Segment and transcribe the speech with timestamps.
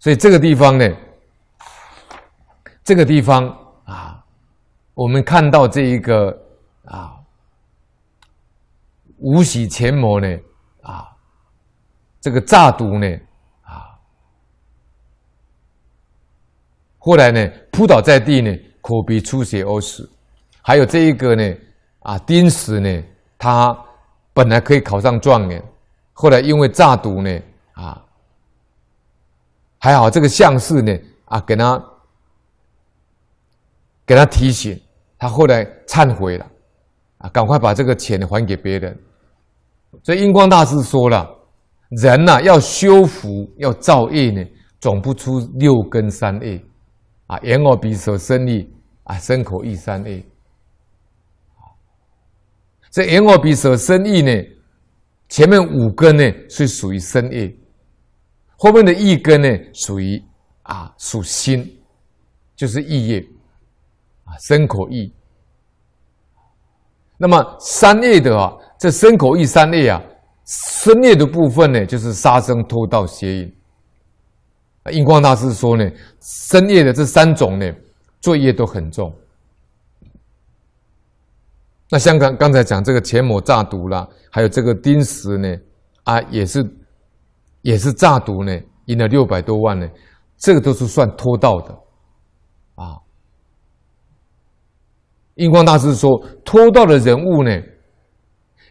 [0.00, 0.88] 所以这个地方呢，
[2.84, 3.48] 这个地方
[3.84, 4.24] 啊，
[4.94, 6.30] 我们看到这一个
[6.84, 7.18] 啊，
[9.18, 10.38] 无喜前魔呢，
[10.82, 11.08] 啊，
[12.20, 13.06] 这个诈毒呢，
[13.62, 13.98] 啊，
[16.98, 20.08] 后来呢，扑倒在地呢，口鼻出血而死。
[20.62, 21.54] 还有这一个呢，
[22.00, 23.04] 啊，丁石呢，
[23.36, 23.76] 他
[24.32, 25.60] 本来可以考上状元，
[26.12, 27.42] 后来因为诈毒呢，
[27.72, 28.04] 啊。
[29.78, 30.92] 还好，这个相士呢，
[31.26, 31.84] 啊，给他
[34.04, 34.80] 给他提醒，
[35.16, 36.46] 他后来忏悔了，
[37.18, 38.98] 啊，赶快把这个钱还给别人。
[40.02, 41.28] 所以印光大师说了，
[41.90, 44.44] 人呐、要修福要造业呢，
[44.80, 46.60] 总不出六根三业，
[47.26, 48.68] 啊，眼耳鼻舌身意
[49.04, 50.24] 啊，身口意三业。
[52.90, 54.32] 这眼耳鼻舌身意呢，
[55.28, 57.54] 前面五根呢是属于身业。
[58.60, 60.20] 后面的意根呢，属于
[60.64, 61.64] 啊属心，
[62.56, 63.20] 就是意业
[64.24, 65.12] 啊身口意。
[67.16, 70.02] 那么三业的啊，这身口意三业啊，
[70.44, 73.54] 身业的部分呢，就是杀生、偷盗、邪淫。
[74.90, 75.88] 印光大师说呢，
[76.50, 77.72] 身业的这三种呢，
[78.20, 79.14] 罪业都很重。
[81.90, 85.56] 那像刚刚才讲这个前魔诈毒啦，还有这个丁石呢，
[86.02, 86.68] 啊也是。
[87.68, 89.86] 也是诈毒呢，赢了六百多万呢，
[90.38, 91.78] 这个都是算偷盗的，
[92.76, 92.96] 啊。
[95.34, 97.50] 印光大师说，偷盗的人物呢，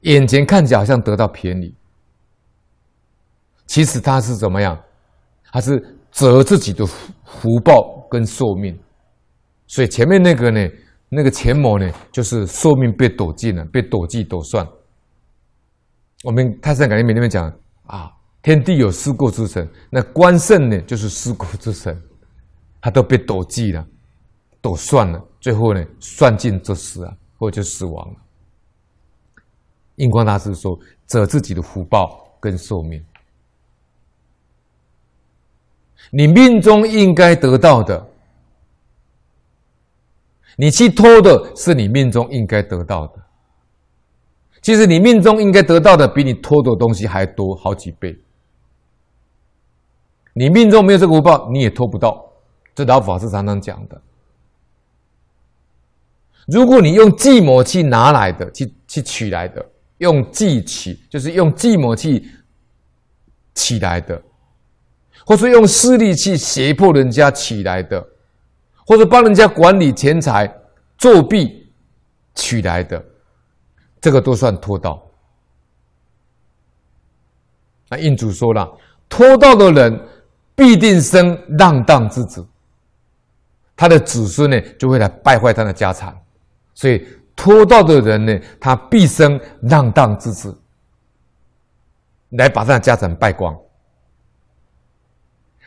[0.00, 1.76] 眼前看起来好像得到便宜，
[3.66, 4.82] 其实他是怎么样？
[5.52, 8.74] 他是折自己的福报跟寿命，
[9.66, 10.66] 所以前面那个呢，
[11.10, 14.66] 那个钱某呢，就是寿命被夺尽了，被夺计夺算。
[16.24, 17.52] 我们泰山感应里面讲
[17.84, 18.14] 啊。
[18.48, 22.02] 天地有四过之神，那关圣呢，就是四过之神，
[22.80, 23.86] 他都被躲计了，
[24.62, 28.14] 躲算了，最后呢，算尽则死啊，或者就死亡了。
[29.96, 33.04] 印光大师说：“折自己的福报跟寿命，
[36.10, 38.08] 你命中应该得到的，
[40.56, 43.22] 你去偷的是你命中应该得到的。
[44.62, 48.18] 其实你命中应该得到的，比你偷的东西还多好几倍。”
[50.38, 52.24] 你命中没有这个福报，你也偷不到。
[52.72, 54.00] 这老法师常常讲的。
[56.46, 59.66] 如果你用计谋去拿来的，去去取来的，
[59.96, 62.30] 用计取就是用计谋去
[63.52, 64.22] 取来的，
[65.26, 68.08] 或是用势力去胁迫人家取来的，
[68.86, 70.48] 或者帮人家管理钱财
[70.96, 71.68] 作弊
[72.36, 73.04] 取来的，
[74.00, 75.04] 这个都算偷盗。
[77.88, 78.72] 那印主说了，
[79.08, 80.00] 偷盗的人。
[80.58, 82.44] 必定生浪荡之子，
[83.76, 86.20] 他的子孙呢就会来败坏他的家产，
[86.74, 90.60] 所以偷盗的人呢，他必生浪荡之子，
[92.30, 93.56] 来把他的家产败光。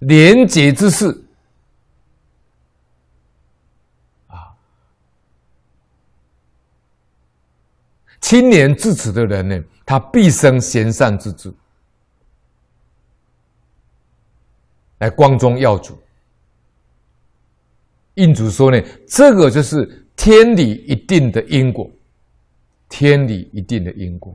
[0.00, 1.06] 廉洁之士
[4.26, 4.50] 啊，
[8.20, 11.54] 清廉自持的人呢，他必生贤善之子。
[15.02, 15.98] 来光宗耀祖，
[18.14, 21.90] 印主说呢，这个就是天理一定的因果，
[22.88, 24.32] 天理一定的因果。